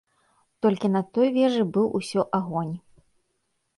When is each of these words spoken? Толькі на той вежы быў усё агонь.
Толькі 0.65 0.87
на 0.95 1.01
той 1.17 1.27
вежы 1.37 1.63
быў 1.75 1.87
усё 1.99 2.21
агонь. 2.39 2.73